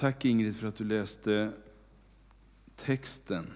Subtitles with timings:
[0.00, 1.52] Tack Ingrid för att du läste
[2.76, 3.46] texten.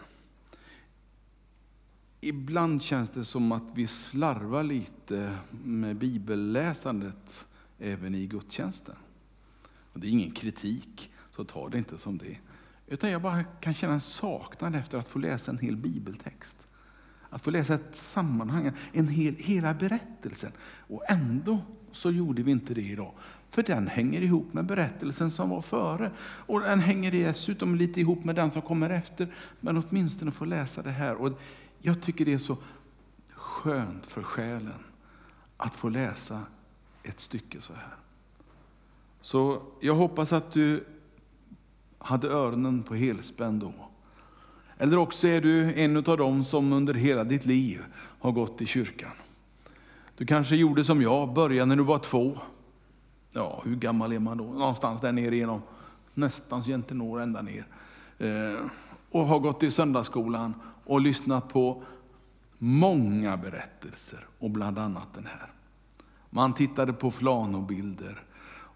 [2.20, 7.46] Ibland känns det som att vi slarvar lite med bibelläsandet
[7.78, 8.94] även i gudstjänsten.
[9.92, 12.38] Och det är ingen kritik, så ta det inte som det.
[12.86, 16.56] Utan jag bara kan känna en saknad efter att få läsa en hel bibeltext.
[17.30, 20.52] Att få läsa ett sammanhang, en hel, hela berättelsen.
[20.62, 23.14] Och ändå så gjorde vi inte det idag.
[23.54, 26.10] För den hänger ihop med berättelsen som var före.
[26.20, 29.28] Och den hänger dessutom lite ihop med den som kommer efter.
[29.60, 31.14] Men åtminstone få läsa det här.
[31.14, 31.40] Och
[31.78, 32.56] jag tycker det är så
[33.30, 34.84] skönt för själen
[35.56, 36.40] att få läsa
[37.02, 37.96] ett stycke så här.
[39.20, 40.84] Så jag hoppas att du
[41.98, 43.74] hade öronen på helspänn då.
[44.78, 48.66] Eller också är du en av dem som under hela ditt liv har gått i
[48.66, 49.12] kyrkan.
[50.16, 52.38] Du kanske gjorde som jag, började när du var två.
[53.34, 54.44] Ja, hur gammal är man då?
[54.44, 55.62] Någonstans där nere genom,
[56.14, 57.66] nästan så jag inte når ända ner.
[58.18, 58.60] Eh,
[59.10, 61.82] och har gått i söndagsskolan och lyssnat på
[62.58, 65.50] många berättelser och bland annat den här.
[66.30, 68.22] Man tittade på flanobilder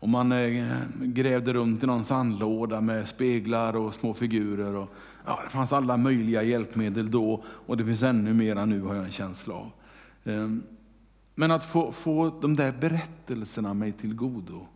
[0.00, 4.74] och man eh, grävde runt i någon sandlåda med speglar och små figurer.
[4.74, 4.88] Och,
[5.26, 9.04] ja, det fanns alla möjliga hjälpmedel då och det finns ännu mera nu har jag
[9.04, 9.70] en känsla av.
[10.24, 10.48] Eh,
[11.38, 14.66] men att få, få de där berättelserna mig till godo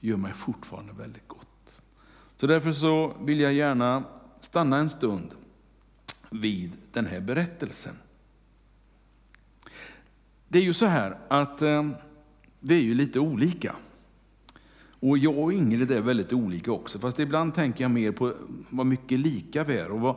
[0.00, 1.80] gör mig fortfarande väldigt gott.
[2.36, 4.04] Så därför så vill jag gärna
[4.40, 5.30] stanna en stund
[6.30, 7.96] vid den här berättelsen.
[10.48, 11.88] Det är ju så här att eh,
[12.60, 13.76] vi är ju lite olika.
[15.00, 18.34] Och jag och Ingrid är väldigt olika också, fast ibland tänker jag mer på
[18.70, 20.16] vad mycket lika vi är och vad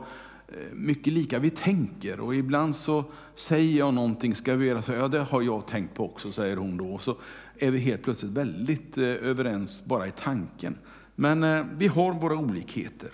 [0.50, 2.20] Eh, mycket lika vi tänker.
[2.20, 3.04] Och ibland så
[3.36, 4.92] säger jag någonting, ska vi göra så?
[4.92, 6.92] Ja, det har jag tänkt på också, säger hon då.
[6.92, 7.16] Och så
[7.58, 10.78] är vi helt plötsligt väldigt eh, överens bara i tanken.
[11.14, 13.10] Men eh, vi har våra olikheter.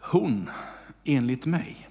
[0.00, 0.50] Hon,
[1.04, 1.88] enligt mig,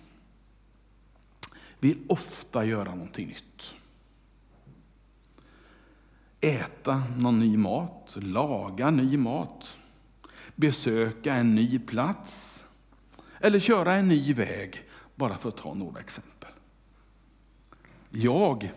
[1.79, 3.73] vill ofta göra någonting nytt
[6.41, 9.77] äta någon ny mat, laga ny mat,
[10.55, 12.48] besöka en ny plats
[13.39, 14.83] eller köra en ny väg,
[15.15, 16.49] bara för att ta några exempel.
[18.09, 18.71] Jag,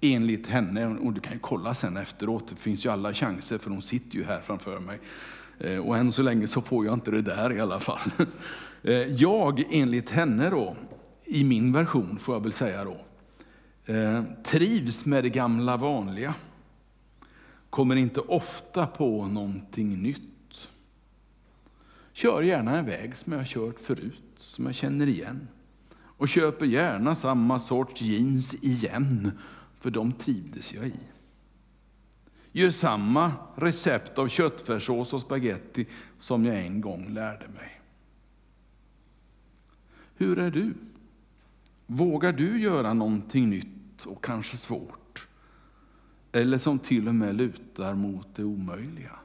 [0.00, 3.70] enligt henne, och du kan ju kolla sen efteråt, det finns ju alla chanser för
[3.70, 5.00] hon sitter ju här framför mig.
[5.58, 8.10] Eh, och än så länge så får jag inte det där i alla fall.
[8.84, 10.76] Eh, jag, enligt henne då,
[11.24, 12.96] i min version får jag väl säga då,
[13.94, 16.34] eh, trivs med det gamla vanliga
[17.70, 20.31] kommer inte ofta på någonting nytt.
[22.22, 25.48] Kör gärna en väg som jag har kört förut, som jag känner igen.
[25.94, 29.32] Och köper gärna samma sorts jeans igen,
[29.80, 31.00] för de trivdes jag i.
[32.52, 35.86] Gör samma recept av köttfärssås och spaghetti
[36.18, 37.80] som jag en gång lärde mig.
[40.16, 40.74] Hur är du?
[41.86, 45.28] Vågar du göra någonting nytt och kanske svårt?
[46.32, 49.18] Eller som till och med lutar mot det omöjliga.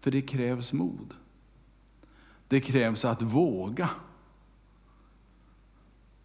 [0.00, 1.14] För det krävs mod.
[2.54, 3.90] Det krävs att våga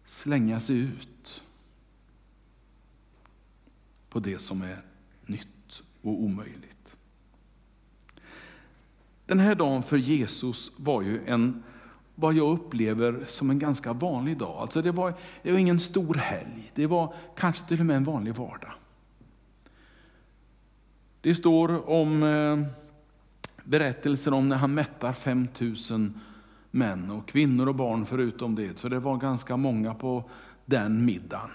[0.06, 1.42] slänga sig ut
[4.08, 4.82] på det som är
[5.26, 6.96] nytt och omöjligt.
[9.26, 11.62] Den här dagen för Jesus var ju en,
[12.14, 14.56] vad jag upplever som en ganska vanlig dag.
[14.56, 18.04] Alltså det, var, det var ingen stor helg, det var kanske till och med en
[18.04, 18.72] vanlig vardag.
[21.20, 22.58] Det står om eh,
[23.70, 26.20] berättelser om när han mättar 5000
[26.70, 28.78] män och kvinnor och barn förutom det.
[28.78, 30.30] Så det var ganska många på
[30.66, 31.50] den middagen.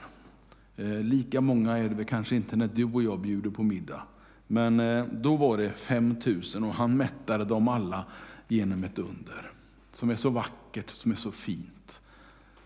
[0.76, 4.04] Eh, lika många är det väl kanske inte när du och jag bjuder på middag.
[4.48, 8.06] Men eh, då var det 5000 och han mättade dem alla
[8.48, 9.52] genom ett under.
[9.94, 12.02] Som är så vackert, som är så fint.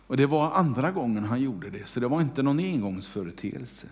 [0.07, 3.87] Och det var andra gången han gjorde det, så det var inte någon engångsföreteelse.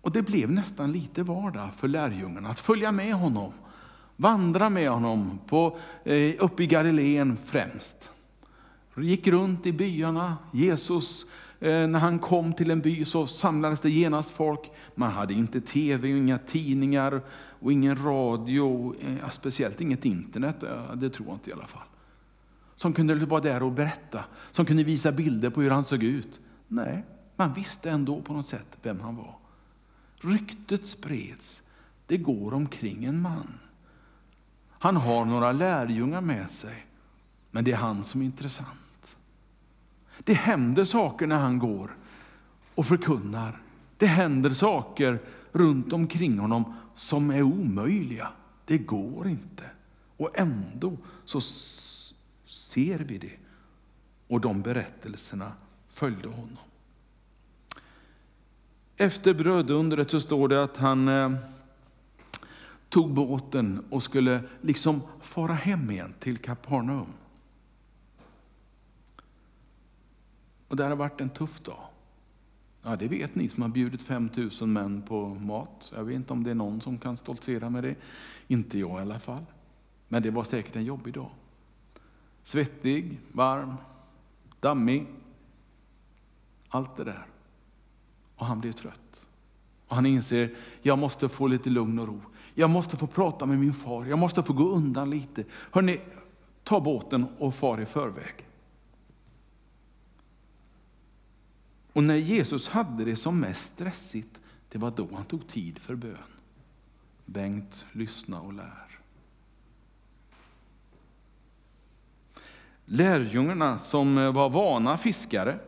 [0.00, 3.52] Och det blev nästan lite vardag för lärjungarna att följa med honom,
[4.16, 8.10] vandra med honom på, eh, uppe i Galileen främst.
[8.96, 10.36] Gick runt i byarna.
[10.52, 11.26] Jesus,
[11.60, 14.70] eh, när han kom till en by så samlades det genast folk.
[14.94, 17.20] Man hade inte tv, inga tidningar
[17.60, 21.82] och ingen radio, eh, speciellt inget internet, eh, det tror jag inte i alla fall.
[22.76, 26.02] Som kunde liksom vara där och berätta, som kunde visa bilder på hur han såg
[26.02, 26.40] ut.
[26.68, 27.04] Nej,
[27.36, 29.34] man visste ändå på något sätt vem han var.
[30.20, 31.62] Ryktet spreds.
[32.06, 33.58] Det går omkring en man.
[34.70, 36.86] Han har några lärjungar med sig,
[37.50, 39.16] men det är han som är intressant.
[40.18, 41.96] Det händer saker när han går
[42.74, 43.62] och förkunnar.
[43.96, 45.20] Det händer saker
[45.52, 48.32] runt omkring honom som är omöjliga.
[48.64, 49.64] Det går inte.
[50.16, 51.40] Och ändå så
[52.46, 53.36] ser vi det.
[54.28, 55.52] Och de berättelserna
[55.88, 56.67] följde honom.
[59.00, 61.32] Efter brödundret så står det att han eh,
[62.88, 67.12] tog båten och skulle liksom fara hem igen till Kapernaum.
[70.68, 71.84] Och det har varit en tuff dag.
[72.82, 75.92] Ja, det vet ni som har bjudit 5000 män på mat.
[75.96, 77.94] Jag vet inte om det är någon som kan stoltsera med det.
[78.46, 79.44] Inte jag i alla fall.
[80.08, 81.30] Men det var säkert en jobbig dag.
[82.44, 83.74] Svettig, varm,
[84.60, 85.06] dammig.
[86.68, 87.26] Allt det där.
[88.38, 89.26] Och han blir trött.
[89.88, 92.20] Och han inser, jag måste få lite lugn och ro.
[92.54, 94.04] Jag måste få prata med min far.
[94.04, 95.44] Jag måste få gå undan lite.
[95.50, 96.00] Hörrni,
[96.64, 98.46] ta båten och far i förväg.
[101.92, 105.94] Och när Jesus hade det som mest stressigt, det var då han tog tid för
[105.94, 106.16] bön.
[107.24, 108.98] Bengt, lyssna och lär.
[112.84, 115.58] Lärjungarna som var vana fiskare,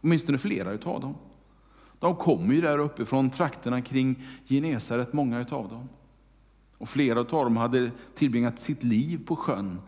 [0.00, 1.14] åtminstone flera utav dem,
[2.02, 5.88] de kommer ju där uppifrån trakterna kring Genesaret, många utav dem.
[6.78, 9.80] Och flera av dem hade tillbringat sitt liv på sjön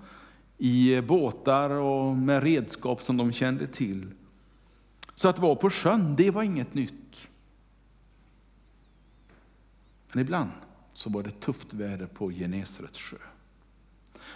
[0.59, 4.11] i båtar och med redskap som de kände till.
[5.15, 7.29] Så att vara på sjön, det var inget nytt.
[10.13, 10.51] Men ibland
[10.93, 13.17] så var det tufft väder på Genesarets sjö.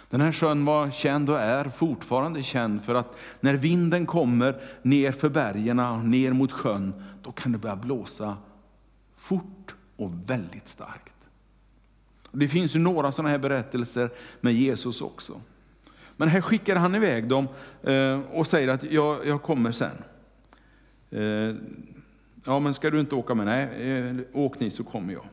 [0.09, 5.11] Den här sjön var känd och är fortfarande känd för att när vinden kommer ner
[5.11, 8.37] för bergen, och ner mot sjön, då kan det börja blåsa
[9.15, 11.13] fort och väldigt starkt.
[12.31, 14.09] Det finns ju några sådana här berättelser
[14.41, 15.41] med Jesus också.
[16.17, 17.47] Men här skickar han iväg dem
[17.83, 20.03] eh, och säger att jag, jag kommer sen.
[21.09, 21.55] Eh,
[22.45, 23.45] ja, men ska du inte åka med?
[23.45, 25.25] Nej, eh, åk ni så kommer jag.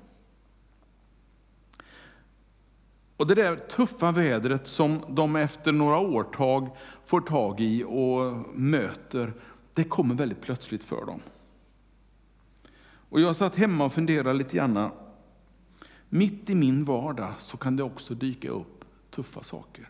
[3.17, 9.33] Och det där tuffa vädret som de efter några årtag får tag i och möter,
[9.75, 11.21] det kommer väldigt plötsligt för dem.
[13.09, 14.91] Och jag satt hemma och funderade lite grann.
[16.09, 19.89] Mitt i min vardag så kan det också dyka upp tuffa saker.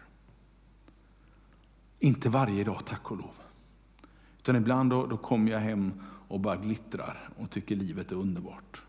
[1.99, 3.35] Inte varje dag, tack och lov.
[4.39, 5.93] Utan ibland då, då kommer jag hem
[6.29, 8.83] och bara glittrar och tycker livet är underbart.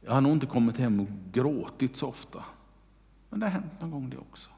[0.00, 2.44] Jag har nog inte kommit hem och gråtit så ofta.
[3.30, 4.50] Men det har hänt någon gång det också.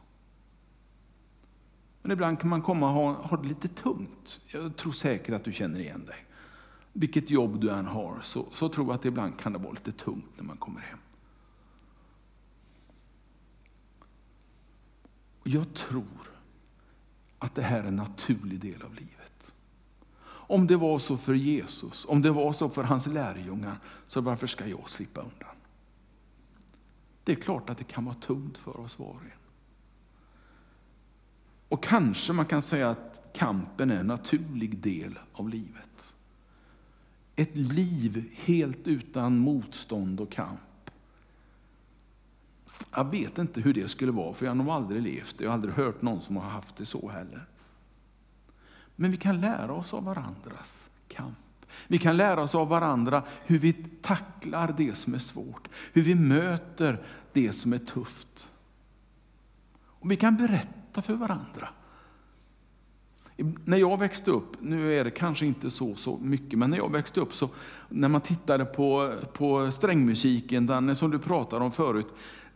[2.03, 4.41] Men ibland kan man komma och ha, ha det lite tungt.
[4.47, 6.27] Jag tror säkert att du känner igen dig.
[6.93, 9.93] Vilket jobb du än har så, så tror jag att ibland kan det vara lite
[9.93, 10.99] tungt när man kommer hem.
[15.41, 16.05] Och jag tror
[17.39, 19.55] att det här är en naturlig del av livet.
[20.25, 24.47] Om det var så för Jesus, om det var så för hans lärjungar, så varför
[24.47, 25.60] ska jag slippa undan?
[27.31, 29.31] Det är klart att det kan vara tungt för oss var och en.
[31.69, 36.15] Och kanske man kan säga att kampen är en naturlig del av livet.
[37.37, 40.91] Ett liv helt utan motstånd och kamp.
[42.95, 45.45] Jag vet inte hur det skulle vara, för jag har nog aldrig levt det.
[45.45, 47.47] Jag har aldrig hört någon som har haft det så heller.
[48.97, 51.39] Men vi kan lära oss av varandras kamp.
[51.87, 53.73] Vi kan lära oss av varandra hur vi
[54.03, 58.51] tacklar det som är svårt, hur vi möter det som är tufft.
[59.87, 61.69] Och vi kan berätta för varandra.
[63.65, 66.93] När jag växte upp, nu är det kanske inte så, så mycket, men när jag
[66.93, 67.51] växte upp så
[67.89, 72.07] när man tittade på, på strängmusiken, den som du pratade om förut,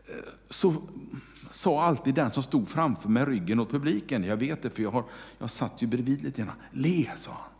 [0.07, 0.15] eh,
[0.51, 0.75] så
[1.51, 4.91] sa alltid den som stod framför mig ryggen åt publiken, jag vet det för jag,
[4.91, 5.05] har,
[5.39, 7.54] jag satt ju bredvid lite grann, le sa han.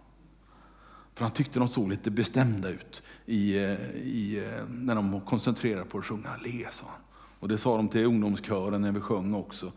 [1.15, 5.85] För han tyckte de såg lite bestämda ut i, eh, i, eh, när de koncentrerade
[5.85, 6.37] på att sjunga.
[6.45, 7.01] Le, sa han.
[7.41, 9.73] Och det sa de till ungdomskören när vi sjöng också.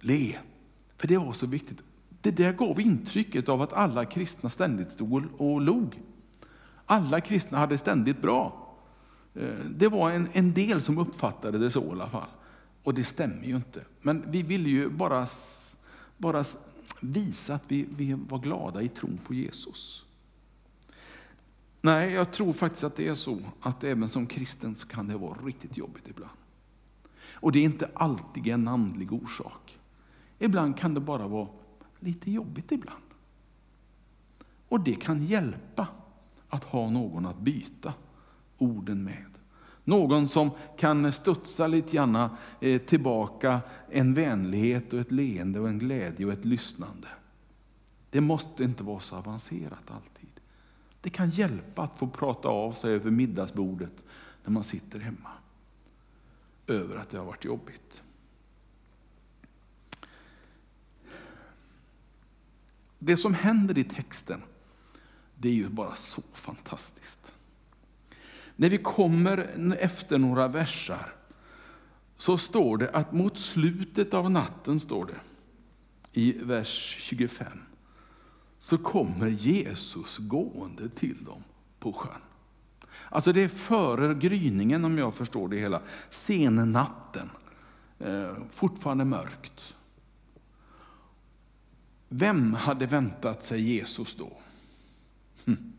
[0.00, 0.38] Le,
[0.96, 1.82] för det var så viktigt.
[2.20, 6.02] Det där gav intrycket av att alla kristna ständigt stod och log.
[6.86, 8.74] Alla kristna hade ständigt bra.
[9.34, 12.28] Eh, det var en, en del som uppfattade det så i alla fall.
[12.82, 13.84] Och det stämmer ju inte.
[14.00, 15.26] Men vi ville ju bara,
[16.16, 16.44] bara
[17.00, 20.04] visa att vi, vi var glada i tron på Jesus.
[21.84, 25.16] Nej, jag tror faktiskt att det är så att även som kristen så kan det
[25.16, 26.36] vara riktigt jobbigt ibland.
[27.32, 29.78] Och det är inte alltid en andlig orsak.
[30.38, 31.48] Ibland kan det bara vara
[32.00, 33.02] lite jobbigt ibland.
[34.68, 35.88] Och det kan hjälpa
[36.48, 37.94] att ha någon att byta
[38.58, 39.26] orden med.
[39.84, 42.28] Någon som kan studsa lite grann
[42.60, 43.60] eh, tillbaka
[43.90, 47.08] en vänlighet och ett leende och en glädje och ett lyssnande.
[48.10, 50.31] Det måste inte vara så avancerat alltid.
[51.02, 54.04] Det kan hjälpa att få prata av sig över middagsbordet
[54.44, 55.30] när man sitter hemma
[56.66, 58.02] över att det har varit jobbigt.
[62.98, 64.42] Det som händer i texten,
[65.34, 67.32] det är ju bara så fantastiskt.
[68.56, 69.38] När vi kommer
[69.78, 71.14] efter några versar
[72.16, 75.20] så står det att mot slutet av natten, står det
[76.12, 77.46] i vers 25,
[78.62, 81.42] så kommer Jesus gående till dem
[81.78, 82.20] på sjön.
[83.08, 87.30] Alltså det är före gryningen om jag förstår det hela, sennatten,
[87.98, 89.74] eh, fortfarande mörkt.
[92.08, 94.32] Vem hade väntat sig Jesus då?
[95.46, 95.72] Hm.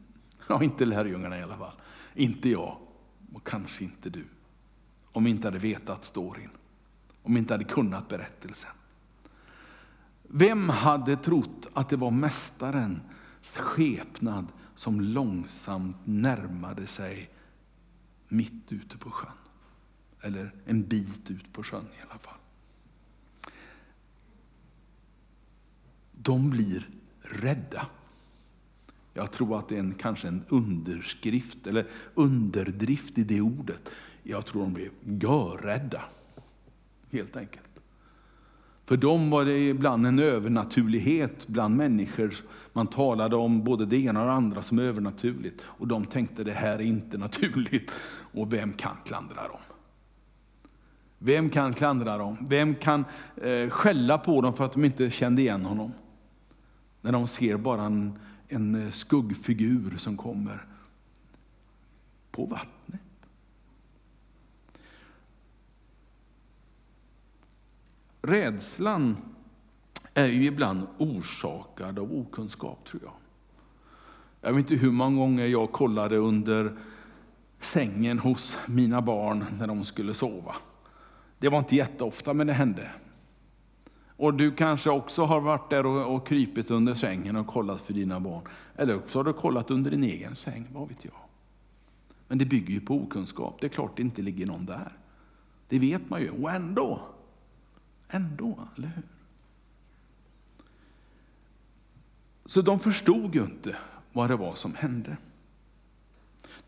[0.48, 1.76] Ja, inte lärjungarna i alla fall.
[2.14, 2.78] Inte jag
[3.34, 4.26] och kanske inte du.
[5.12, 6.50] Om vi inte hade vetat storyn.
[7.22, 8.72] Om vi inte hade kunnat berättelsen.
[10.36, 13.02] Vem hade trott att det var Mästarens
[13.42, 17.30] skepnad som långsamt närmade sig
[18.28, 19.32] mitt ute på sjön?
[20.22, 22.38] Eller en bit ut på sjön i alla fall.
[26.12, 26.90] De blir
[27.22, 27.88] rädda.
[29.14, 33.90] Jag tror att det är en, kanske en underskrift eller underdrift i det ordet.
[34.24, 36.04] Jag tror de blev görrädda,
[37.12, 37.63] helt enkelt.
[38.86, 42.36] För dem var det ibland en övernaturlighet bland människor.
[42.74, 45.66] Man talade om både det ena och det andra som övernaturligt.
[45.66, 47.92] Och de tänkte det här är inte naturligt.
[48.34, 49.60] Och vem kan klandra dem?
[51.18, 52.38] Vem kan klandra dem?
[52.50, 55.94] Vem kan eh, skälla på dem för att de inte kände igen honom?
[57.02, 60.66] När de ser bara en, en skuggfigur som kommer
[62.32, 63.02] på vattnet.
[68.28, 69.18] Rädslan
[70.14, 73.14] är ju ibland orsakad av okunskap tror jag.
[74.42, 76.78] Jag vet inte hur många gånger jag kollade under
[77.62, 80.56] sängen hos mina barn när de skulle sova.
[81.40, 82.92] Det var inte jätteofta, men det hände.
[84.08, 87.94] Och du kanske också har varit där och, och krypit under sängen och kollat för
[87.94, 88.44] dina barn.
[88.76, 91.14] Eller också har du kollat under din egen säng, vad vet jag.
[92.28, 93.58] Men det bygger ju på okunskap.
[93.62, 94.98] Det är klart det inte ligger någon där.
[95.68, 96.30] Det vet man ju.
[96.30, 97.02] Och ändå,
[98.14, 99.04] ändå, eller hur?
[102.46, 103.76] Så de förstod ju inte
[104.12, 105.18] vad det var som hände.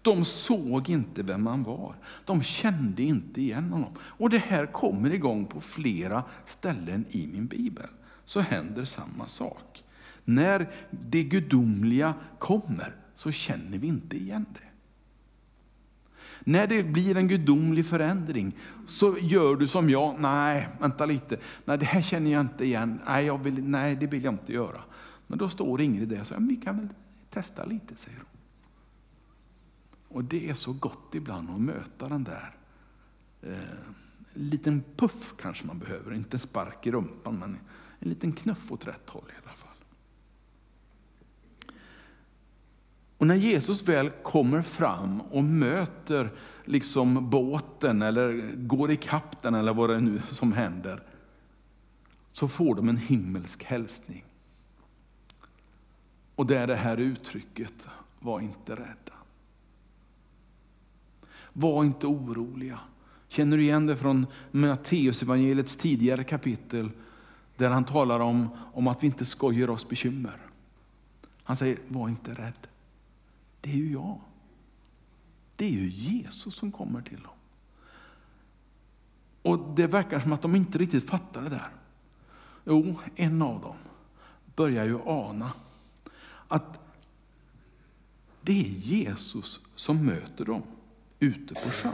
[0.01, 1.95] De såg inte vem han var.
[2.25, 3.93] De kände inte igen honom.
[3.99, 7.87] Och det här kommer igång på flera ställen i min bibel.
[8.25, 9.83] Så händer samma sak.
[10.23, 14.74] När det gudomliga kommer så känner vi inte igen det.
[16.39, 20.19] När det blir en gudomlig förändring så gör du som jag.
[20.19, 21.37] Nej, vänta lite.
[21.65, 22.99] Nej, det här känner jag inte igen.
[23.05, 24.81] Nej, jag vill, nej det vill jag inte göra.
[25.27, 26.89] Men då står Ingrid där och säger, vi kan väl
[27.29, 28.27] testa lite, säger hon.
[30.07, 32.55] Och det är så gott ibland att möta den där
[33.41, 33.57] eh,
[34.33, 37.57] liten puff kanske man behöver, inte en spark i rumpan, men
[37.99, 39.69] en liten knuff åt rätt håll i alla fall.
[43.17, 46.31] Och när Jesus väl kommer fram och möter
[46.65, 48.99] liksom båten eller går i
[49.41, 51.03] den eller vad det är nu som händer,
[52.31, 54.25] så får de en himmelsk hälsning.
[56.35, 57.87] Och det är det här uttrycket,
[58.19, 59.13] var inte rädda.
[61.53, 62.79] Var inte oroliga.
[63.27, 66.89] Känner du igen det från Matteus evangeliets tidigare kapitel
[67.57, 70.37] där han talar om, om att vi inte ska göra oss bekymmer.
[71.43, 72.67] Han säger, var inte rädd.
[73.65, 74.21] Det är ju jag.
[75.55, 77.33] Det är ju Jesus som kommer till dem.
[79.41, 81.69] Och det verkar som att de inte riktigt fattar det där.
[82.65, 83.75] Jo, en av dem
[84.55, 85.53] börjar ju ana
[86.47, 86.79] att
[88.41, 90.63] det är Jesus som möter dem
[91.19, 91.93] ute på sjön.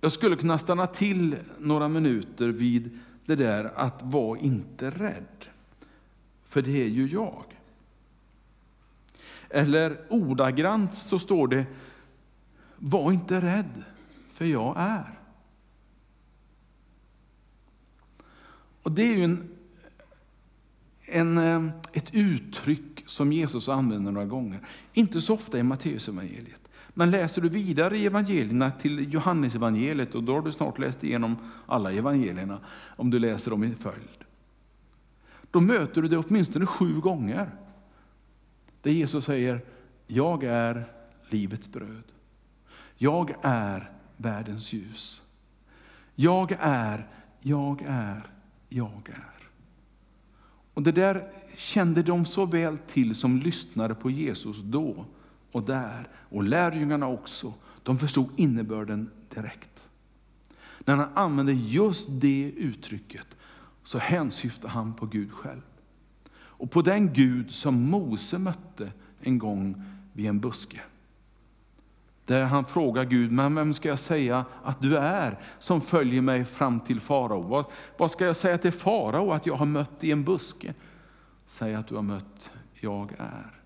[0.00, 5.46] Jag skulle kunna stanna till några minuter vid det där att var inte rädd,
[6.42, 7.55] för det är ju jag.
[9.50, 11.66] Eller ordagrant så står det,
[12.76, 13.84] var inte rädd,
[14.32, 15.18] för jag är.
[18.82, 19.48] Och det är ju en,
[21.04, 24.60] en, eh, ett uttryck som Jesus använder några gånger.
[24.92, 26.60] Inte så ofta i Matteusevangeliet.
[26.88, 31.36] Men läser du vidare i evangelierna till Johannesevangeliet, och då har du snart läst igenom
[31.66, 32.60] alla evangelierna,
[32.96, 34.24] om du läser dem i följd.
[35.50, 37.50] Då möter du det åtminstone sju gånger.
[38.86, 39.60] Där Jesus säger,
[40.06, 40.84] jag är
[41.28, 42.02] livets bröd.
[42.96, 45.22] Jag är världens ljus.
[46.14, 47.08] Jag är,
[47.40, 48.30] jag är,
[48.68, 49.48] jag är.
[50.74, 55.04] Och det där kände de så väl till som lyssnade på Jesus då
[55.52, 56.08] och där.
[56.14, 57.54] Och lärjungarna också.
[57.82, 59.88] De förstod innebörden direkt.
[60.78, 63.26] När han använde just det uttrycket
[63.84, 65.62] så hänsyftar han på Gud själv.
[66.58, 69.82] Och på den Gud som Mose mötte en gång
[70.12, 70.80] vid en buske.
[72.24, 76.44] Där han frågar Gud, men vem ska jag säga att du är som följer mig
[76.44, 77.42] fram till farao?
[77.42, 77.64] Vad,
[77.96, 80.74] vad ska jag säga till farao att jag har mött i en buske?
[81.46, 83.60] Säg att du har mött, jag är.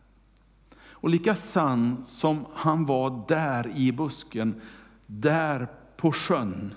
[1.01, 4.61] Och lika sann som han var där i busken,
[5.07, 6.75] där på sjön,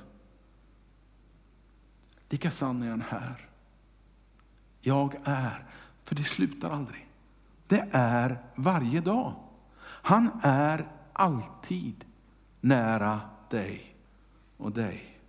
[2.29, 3.47] lika sann är han här.
[4.81, 5.65] Jag är,
[6.03, 7.07] för det slutar aldrig.
[7.67, 9.35] Det är varje dag.
[9.81, 12.05] Han är alltid
[12.61, 13.95] nära dig
[14.57, 15.19] och dig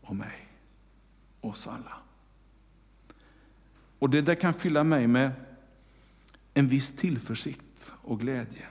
[0.00, 0.48] och mig,
[1.40, 1.96] oss alla.
[3.98, 5.32] Och det där kan fylla mig med
[6.54, 8.66] en viss tillförsikt och glädje.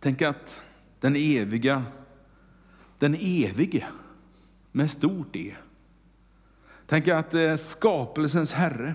[0.00, 0.60] Tänk att
[1.00, 1.84] den eviga,
[2.98, 3.88] den evige
[4.72, 5.56] med stort E.
[6.86, 8.94] Tänk att eh, skapelsens Herre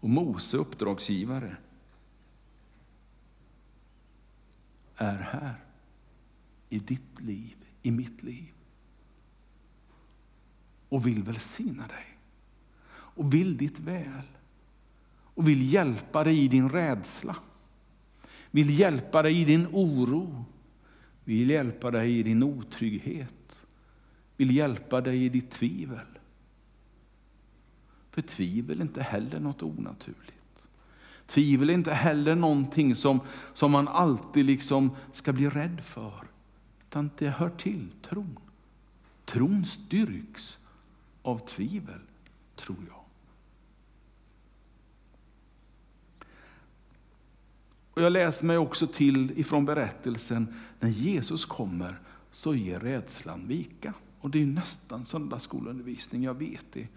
[0.00, 1.56] och Mose uppdragsgivare
[4.96, 5.54] är här
[6.68, 8.52] i ditt liv, i mitt liv.
[10.88, 12.18] Och vill välsigna dig.
[12.90, 14.28] Och vill ditt väl.
[15.34, 17.36] Och vill hjälpa dig i din rädsla.
[18.50, 20.44] Vill hjälpa dig i din oro.
[21.24, 23.66] Vill hjälpa dig i din otrygghet.
[24.36, 26.17] Vill hjälpa dig i ditt tvivel.
[28.18, 30.68] För tvivel är inte heller något onaturligt.
[31.26, 33.20] Tvivel är inte heller någonting som,
[33.54, 36.24] som man alltid liksom ska bli rädd för.
[36.88, 38.38] Utan det hör till tron.
[39.24, 40.58] Tron styrks
[41.22, 42.00] av tvivel,
[42.56, 43.04] tror jag.
[47.94, 52.00] Och jag läser mig också till ifrån berättelsen, när Jesus kommer
[52.30, 53.94] så ger rädslan vika.
[54.20, 56.88] Och det är nästan söndagsskolundervisning, jag vet det.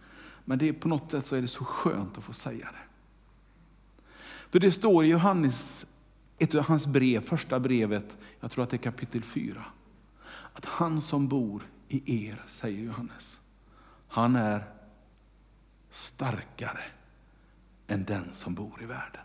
[0.46, 2.92] Men det är på något sätt så är det så skönt att få säga det.
[4.50, 5.86] För det står i Johannes,
[6.38, 9.66] ett av hans brev, första brevet, jag tror att det är kapitel 4,
[10.54, 13.40] att han som bor i er, säger Johannes,
[14.08, 14.64] han är
[15.92, 16.84] starkare
[17.88, 19.22] än den som bor i världen.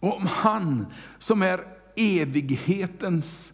[0.00, 0.86] Och om han
[1.18, 3.52] som är evighetens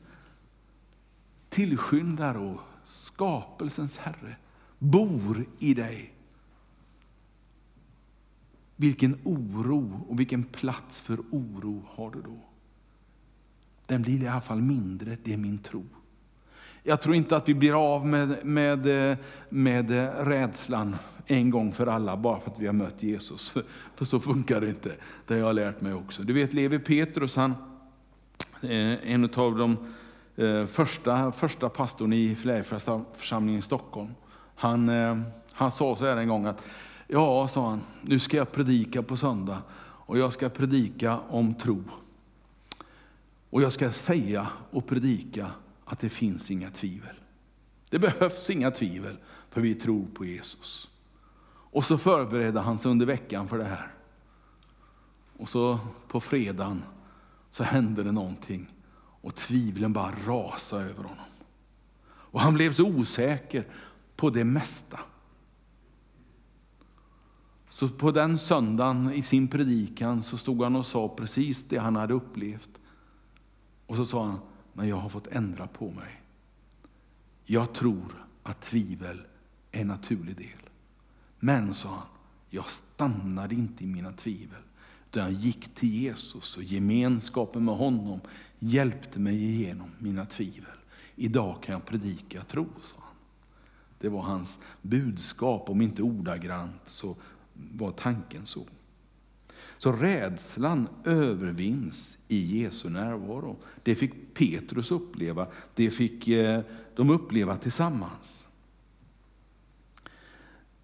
[1.48, 4.36] tillskyndare och skapelsens Herre
[4.78, 6.12] bor i dig,
[8.76, 12.38] vilken oro och vilken plats för oro har du då?
[13.86, 15.84] Den blir i alla fall mindre, det är min tro.
[16.82, 18.86] Jag tror inte att vi blir av med, med,
[19.48, 19.90] med
[20.26, 23.54] rädslan en gång för alla bara för att vi har mött Jesus.
[23.94, 24.92] För så funkar det inte.
[25.26, 26.22] Det har jag lärt mig också.
[26.22, 27.50] Du vet Levi Petrus, han,
[28.62, 29.76] eh, en av de
[30.36, 34.10] eh, första, första pastorn i Filadelfiaförsamlingen i Stockholm.
[34.56, 35.18] Han, eh,
[35.52, 36.62] han sa så här en gång att
[37.08, 41.84] Ja, sa han, nu ska jag predika på söndag och jag ska predika om tro.
[43.50, 45.50] Och jag ska säga och predika
[45.84, 47.16] att det finns inga tvivel.
[47.90, 49.16] Det behövs inga tvivel
[49.50, 50.90] för vi tror på Jesus.
[51.48, 53.94] Och så förberedde han sig under veckan för det här.
[55.36, 56.82] Och så på fredagen
[57.50, 58.72] så hände det någonting
[59.20, 61.24] och tvivlen bara rasade över honom.
[62.06, 63.64] Och han blev så osäker
[64.16, 65.00] på det mesta.
[67.68, 71.96] Så på den söndagen i sin predikan så stod han och sa precis det han
[71.96, 72.70] hade upplevt.
[73.86, 74.38] Och så sa han,
[74.72, 76.22] men jag har fått ändra på mig.
[77.44, 79.20] Jag tror att tvivel
[79.72, 80.70] är en naturlig del.
[81.38, 82.06] Men, sa han,
[82.48, 84.62] jag stannade inte i mina tvivel.
[85.10, 88.20] Utan jag gick till Jesus och gemenskapen med honom
[88.58, 90.76] hjälpte mig igenom mina tvivel.
[91.16, 93.05] Idag kan jag predika tro, sa han.
[93.98, 97.16] Det var hans budskap, om inte ordagrant så
[97.52, 98.66] var tanken så.
[99.78, 103.56] Så rädslan övervinns i Jesu närvaro.
[103.82, 106.60] Det fick Petrus uppleva, det fick eh,
[106.96, 108.46] de uppleva tillsammans.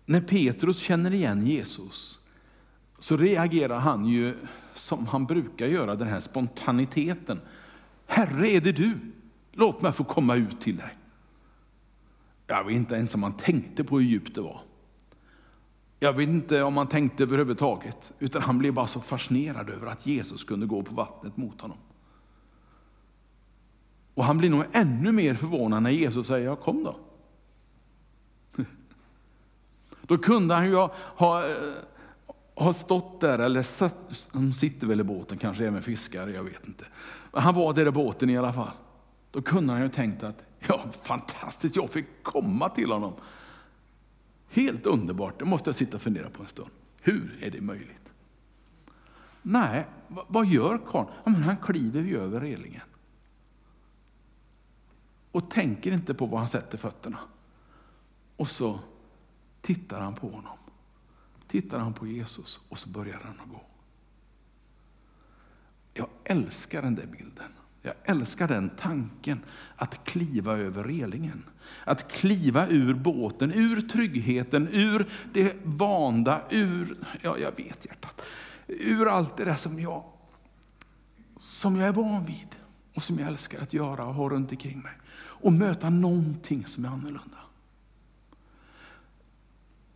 [0.06, 2.18] När Petrus känner igen Jesus
[2.98, 4.36] så reagerar han ju
[4.74, 7.40] som han brukar göra, den här spontaniteten.
[8.06, 8.98] Herre, är det du?
[9.52, 10.96] Låt mig få komma ut till dig.
[12.56, 14.60] Jag vet inte ens om han tänkte på hur djupt det var.
[15.98, 20.06] Jag vet inte om han tänkte överhuvudtaget, utan han blev bara så fascinerad över att
[20.06, 21.76] Jesus kunde gå på vattnet mot honom.
[24.14, 26.96] Och han blir nog ännu mer förvånad när Jesus säger, ja kom då.
[30.02, 31.44] Då kunde han ju ha, ha,
[32.54, 36.66] ha stått där, eller satt, han sitter väl i båten, kanske även fiskare, jag vet
[36.66, 36.84] inte.
[37.32, 38.72] Han var där i båten i alla fall.
[39.30, 43.12] Då kunde han ju tänkt att, ja fantastiskt, jag fick komma till honom.
[44.48, 46.70] Helt underbart, det måste jag sitta och fundera på en stund.
[47.00, 48.12] Hur är det möjligt?
[49.42, 51.08] Nej, vad gör karln?
[51.24, 52.82] Ja, han kliver ju över relingen.
[55.32, 57.18] Och tänker inte på var han sätter fötterna.
[58.36, 58.80] Och så
[59.60, 60.58] tittar han på honom.
[61.46, 63.62] Tittar han på Jesus och så börjar han att gå.
[65.94, 67.52] Jag älskar den där bilden.
[67.82, 69.40] Jag älskar den tanken
[69.76, 71.44] att kliva över relingen.
[71.84, 78.26] Att kliva ur båten, ur tryggheten, ur det vanda, ur, ja jag vet hjärtat,
[78.66, 80.04] ur allt det där som jag,
[81.40, 82.48] som jag är van vid
[82.94, 84.92] och som jag älskar att göra och ha runt omkring mig.
[85.14, 87.38] Och möta någonting som är annorlunda.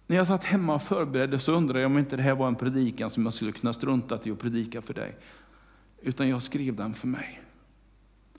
[0.07, 2.55] När jag satt hemma och förberedde så undrade jag om inte det här var en
[2.55, 5.16] predikan som jag skulle kunna strunta i att predika för dig.
[6.03, 7.42] Utan jag skrev den för mig.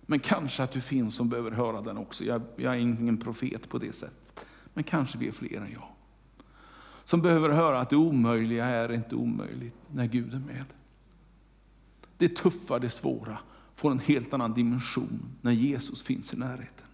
[0.10, 2.24] Men kanske att du finns som behöver höra den också.
[2.24, 4.46] Jag, jag är ingen profet på det sättet.
[4.74, 5.88] Men kanske vi är fler än jag.
[7.04, 10.66] Som behöver höra att det omöjliga är inte omöjligt när Gud är med.
[12.18, 13.38] Det tuffa, det svåra
[13.76, 16.88] får en helt annan dimension när Jesus finns i närheten.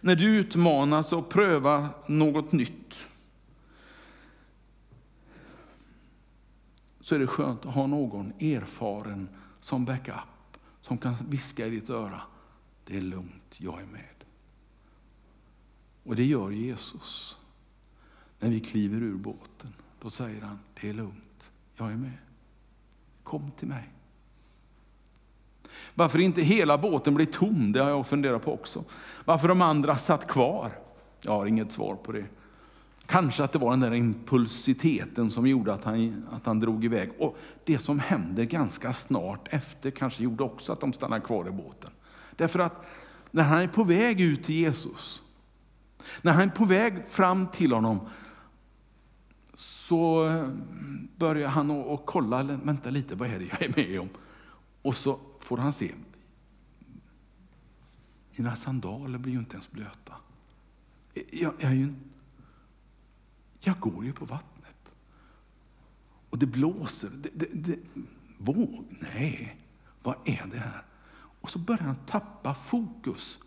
[0.00, 3.06] När du utmanas att pröva något nytt
[7.00, 9.28] så är det skönt att ha någon erfaren
[9.60, 10.14] som backup,
[10.88, 12.20] som kan viska i ditt öra.
[12.84, 14.24] Det är lugnt, jag är med.
[16.04, 17.36] Och det gör Jesus.
[18.38, 19.72] När vi kliver ur båten,
[20.02, 22.18] då säger han, det är lugnt, jag är med.
[23.22, 23.88] Kom till mig.
[25.94, 28.84] Varför inte hela båten blir tom, det har jag funderat på också.
[29.24, 30.78] Varför de andra satt kvar?
[31.20, 32.26] Jag har inget svar på det.
[33.08, 37.10] Kanske att det var den där impulsiteten som gjorde att han, att han drog iväg.
[37.18, 41.50] Och det som hände ganska snart efter kanske gjorde också att de stannade kvar i
[41.50, 41.90] båten.
[42.36, 42.86] Därför att
[43.30, 45.22] när han är på väg ut till Jesus,
[46.22, 48.00] när han är på väg fram till honom,
[49.56, 50.28] så
[51.16, 54.08] börjar han att kolla, vänta lite, vad är det jag är med om?
[54.82, 55.94] Och så får han se,
[58.36, 60.14] mina sandaler blir ju inte ens blöta.
[61.30, 61.94] Jag, jag, ju,
[63.60, 64.76] jag går ju på vattnet.
[66.30, 67.10] Och det blåser.
[67.10, 67.78] Det, det, det,
[68.38, 68.84] våg?
[69.14, 69.56] Nej,
[70.02, 70.82] vad är det här?
[71.40, 73.38] Och så börjar han tappa fokus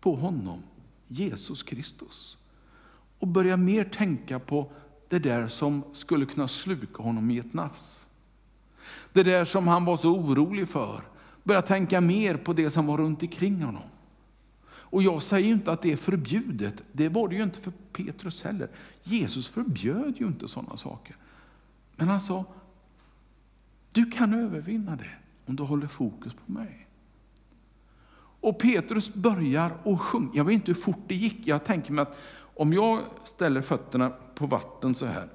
[0.00, 0.62] på honom,
[1.06, 2.36] Jesus Kristus.
[3.18, 4.72] Och börjar mer tänka på
[5.08, 8.00] det där som skulle kunna sluka honom i ett nafs.
[9.12, 11.02] Det där som han var så orolig för.
[11.42, 13.82] Börja tänka mer på det som var runt omkring honom.
[14.94, 16.82] Och jag säger inte att det är förbjudet.
[16.92, 18.68] Det var det ju inte för Petrus heller.
[19.02, 21.16] Jesus förbjöd ju inte sådana saker.
[21.96, 22.44] Men han sa,
[23.92, 25.10] du kan övervinna det
[25.46, 26.86] om du håller fokus på mig.
[28.40, 30.30] Och Petrus börjar och sjunga.
[30.34, 31.46] Jag vet inte hur fort det gick.
[31.46, 35.28] Jag tänker mig att om jag ställer fötterna på vatten så här.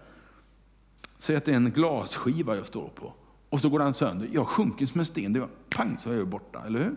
[1.17, 3.13] Säg att det är en glasskiva jag står på.
[3.49, 4.29] Och så går den sönder.
[4.31, 5.33] Jag sjunker som en sten.
[5.33, 6.95] Det var, pang så är jag borta, eller hur?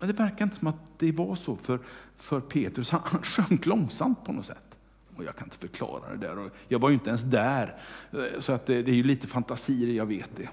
[0.00, 1.80] Men det verkar inte som att det var så för,
[2.16, 2.90] för Petrus.
[2.90, 4.76] Han, han sjönk långsamt på något sätt.
[5.16, 6.38] Och jag kan inte förklara det där.
[6.38, 7.82] Och jag var ju inte ens där.
[8.12, 10.48] Eh, så att det, det är ju lite fantasier, jag vet det.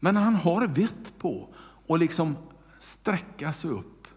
[0.00, 1.48] Men han har vett på
[1.88, 2.36] att liksom
[2.80, 4.08] sträcka sig upp.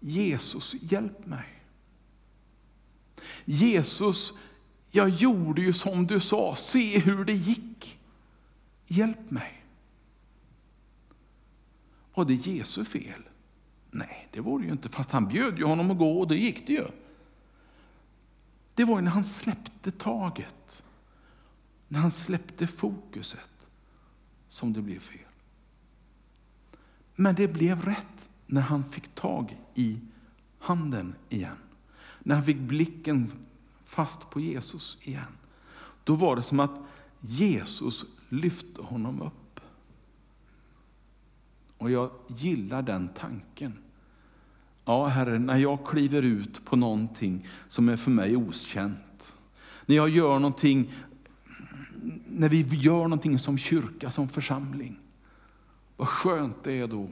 [0.00, 1.62] Jesus, hjälp mig.
[3.44, 4.32] Jesus,
[4.90, 8.00] jag gjorde ju som du sa, se hur det gick.
[8.86, 9.57] Hjälp mig.
[12.18, 13.22] Var det Jesu fel?
[13.90, 16.36] Nej, det var det ju inte, fast han bjöd ju honom att gå och det
[16.36, 16.86] gick det ju.
[18.74, 20.84] Det var ju när han släppte taget,
[21.88, 23.68] när han släppte fokuset,
[24.48, 25.28] som det blev fel.
[27.14, 30.00] Men det blev rätt när han fick tag i
[30.58, 31.58] handen igen.
[32.18, 33.32] När han fick blicken
[33.84, 35.36] fast på Jesus igen.
[36.04, 36.80] Då var det som att
[37.20, 39.47] Jesus lyfte honom upp.
[41.78, 43.78] Och jag gillar den tanken.
[44.84, 49.34] Ja, Herre, när jag kliver ut på någonting som är för mig okänt.
[49.86, 50.92] När jag gör någonting,
[52.26, 54.98] när vi gör någonting som kyrka, som församling.
[55.96, 57.10] Vad skönt det är då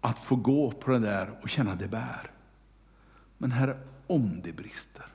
[0.00, 2.30] att få gå på det där och känna det bär.
[3.38, 5.06] Men Herre, om det brister,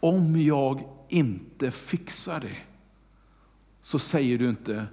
[0.00, 2.58] om jag inte fixar det,
[3.82, 4.86] så säger du inte,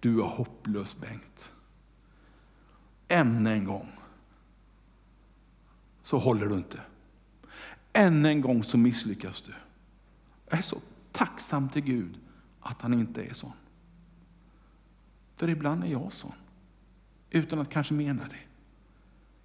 [0.00, 1.52] du är hopplös Bengt.
[3.08, 3.88] Än en gång
[6.02, 6.80] så håller du inte.
[7.92, 9.52] Än en gång så misslyckas du.
[10.48, 10.80] Jag är så
[11.12, 12.18] tacksam till Gud
[12.60, 13.52] att han inte är sån.
[15.36, 16.32] För ibland är jag sån,
[17.30, 18.38] utan att kanske mena det.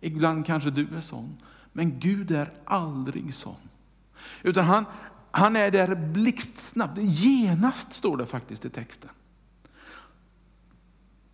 [0.07, 1.37] Ibland kanske du är sån,
[1.73, 3.55] men Gud är aldrig sån.
[4.43, 4.85] Utan han,
[5.31, 9.09] han är där blixtsnabbt, genast står det faktiskt i texten.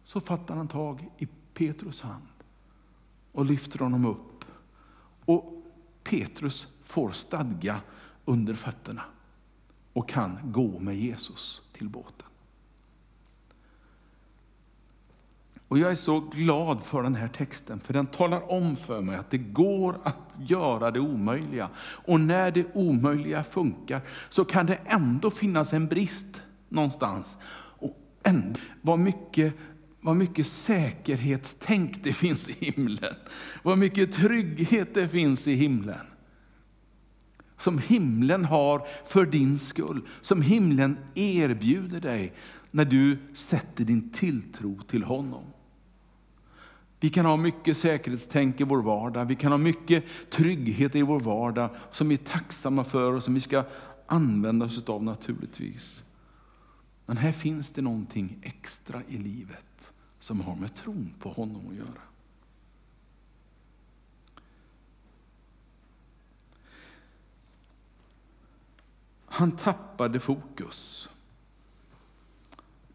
[0.04, 2.28] Så fattar han tag i Petrus hand
[3.32, 4.46] och lyfter honom upp.
[5.26, 5.65] Och
[6.04, 7.82] Petrus får stadga
[8.26, 9.04] under fötterna
[9.93, 12.28] och kan gå med Jesus till båten.
[15.67, 19.15] Och Jag är så glad för den här texten, för den talar om för mig
[19.15, 21.70] att det går att göra det omöjliga.
[21.80, 27.38] Och när det omöjliga funkar så kan det ändå finnas en brist någonstans.
[27.80, 29.54] Och ändå, vad mycket
[30.08, 33.13] vad mycket säkerhetstänk det finns i himlen.
[33.63, 36.06] Vad mycket trygghet det finns i himlen.
[37.58, 40.02] Som himlen har för din skull.
[40.22, 42.34] Som himlen erbjuder dig
[42.72, 45.43] när du sätter din tilltro till honom.
[47.00, 51.20] Vi kan ha mycket säkerhetstänk i vår vardag, vi kan ha mycket trygghet i vår
[51.20, 53.63] vardag som vi är tacksamma för och som vi ska
[54.06, 56.04] använda oss av naturligtvis.
[57.06, 59.66] Men här finns det någonting extra i livet
[60.19, 62.01] som har med tron på honom att göra.
[69.25, 71.10] Han tappade fokus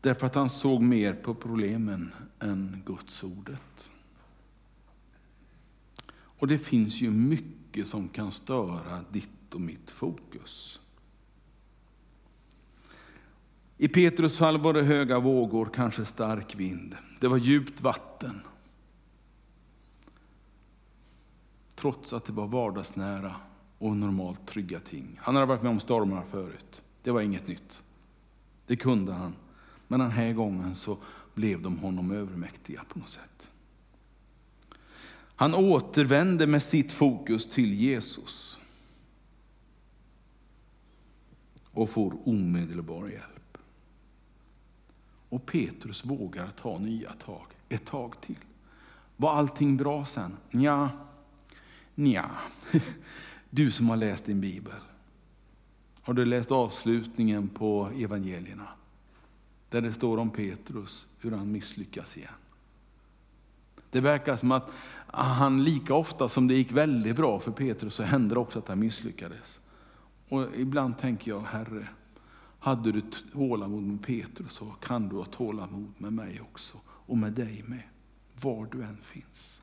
[0.03, 3.91] därför att han såg mer på problemen än Guds ordet.
[6.13, 10.81] Och det finns ju mycket som kan störa ditt och mitt fokus.
[13.83, 16.97] I Petrus fall var det höga vågor, kanske stark vind.
[17.21, 18.41] Det var djupt vatten.
[21.75, 23.35] Trots att det var vardagsnära
[23.79, 25.21] och normalt trygga ting.
[25.23, 26.83] Han hade varit med om stormar förut.
[27.03, 27.83] Det var inget nytt.
[28.67, 29.35] Det kunde han.
[29.89, 30.99] Men den här gången så
[31.35, 33.51] blev de honom övermäktiga på något sätt.
[35.37, 38.59] Han återvände med sitt fokus till Jesus
[41.71, 43.32] och får omedelbar hjälp.
[45.33, 48.39] Och Petrus vågar ta nya tag, ett tag till.
[49.17, 50.37] Var allting bra sen?
[50.51, 50.91] Nja,
[51.95, 52.31] nja.
[53.51, 54.73] Du som har läst din bibel.
[56.03, 58.69] Har du läst avslutningen på evangelierna?
[59.71, 62.35] Där det står om Petrus, hur han misslyckas igen.
[63.91, 64.71] Det verkar som att
[65.07, 68.69] han lika ofta som det gick väldigt bra för Petrus så hände det också att
[68.69, 69.61] han misslyckades.
[70.29, 71.89] Och ibland tänker jag, Herre,
[72.63, 77.33] hade du tålamod med Petrus så kan du ha tålamod med mig också och med
[77.33, 77.83] dig med,
[78.41, 79.61] var du än finns.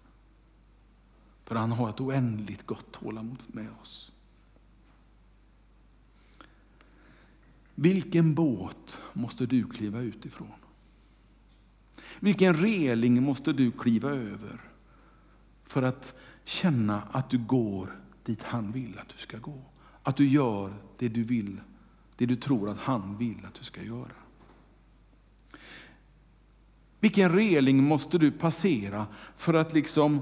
[1.45, 4.11] För han har ett oändligt gott tålamod med oss.
[7.75, 10.53] Vilken båt måste du kliva ut ifrån?
[12.19, 14.61] Vilken reling måste du kliva över
[15.63, 19.61] för att känna att du går dit han vill att du ska gå?
[20.03, 21.61] Att du gör det du vill,
[22.19, 24.11] det du tror att han vill att du ska göra.
[26.99, 30.21] Vilken reling måste du passera för att liksom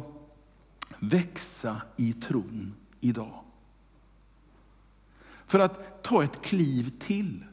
[0.99, 3.43] växa i tron idag?
[5.45, 7.43] För att ta ett kliv till.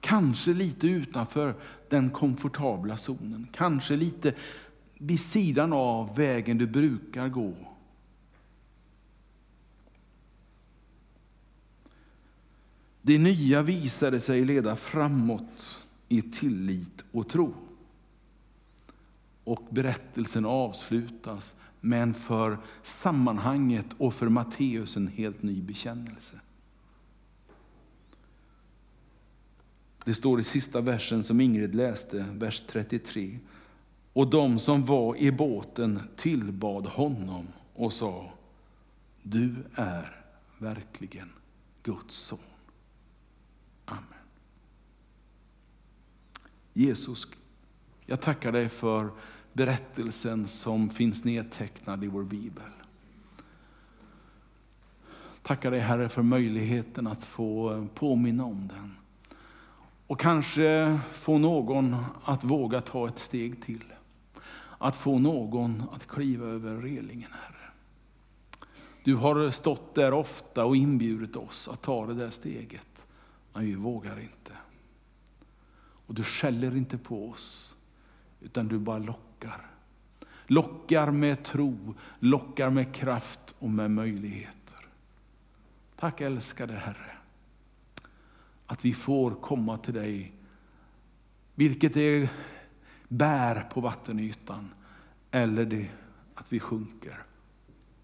[0.00, 1.54] Kanske lite utanför
[1.88, 3.46] den komfortabla zonen.
[3.52, 4.34] Kanske lite
[4.94, 7.54] vid sidan av vägen du brukar gå.
[13.08, 17.54] Det nya visade sig leda framåt i tillit och tro.
[19.44, 26.40] Och berättelsen avslutas med en för sammanhanget och för Matteus en helt ny bekännelse.
[30.04, 33.38] Det står i sista versen som Ingrid läste, vers 33.
[34.12, 38.32] Och de som var i båten tillbad honom och sa,
[39.22, 40.24] du är
[40.58, 41.30] verkligen
[41.82, 42.38] Guds son.
[46.78, 47.28] Jesus,
[48.06, 49.10] jag tackar dig för
[49.52, 52.70] berättelsen som finns nedtecknad i vår bibel.
[55.42, 58.96] Tackar dig Herre för möjligheten att få påminna om den.
[60.06, 63.84] Och kanske få någon att våga ta ett steg till.
[64.78, 67.70] Att få någon att kliva över relingen, Herre.
[69.04, 73.06] Du har stått där ofta och inbjudit oss att ta det där steget,
[73.52, 74.52] men vi vågar inte.
[76.08, 77.76] Och du skäller inte på oss,
[78.40, 79.70] utan du bara lockar.
[80.46, 84.86] Lockar med tro, lockar med kraft och med möjligheter.
[85.96, 87.18] Tack älskade Herre
[88.66, 90.32] att vi får komma till dig.
[91.54, 92.28] Vilket är
[93.08, 94.70] bär på vattenytan
[95.30, 95.90] eller det
[96.34, 97.22] att vi sjunker,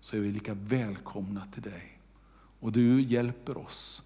[0.00, 1.98] så är vi lika välkomna till dig.
[2.60, 4.02] Och du hjälper oss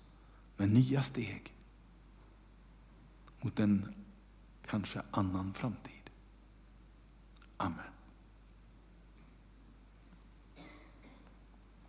[0.57, 1.55] med nya steg
[3.41, 3.95] mot en
[4.67, 6.11] kanske annan framtid.
[7.57, 7.98] Amen.